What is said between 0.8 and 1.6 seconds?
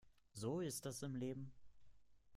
das im Leben.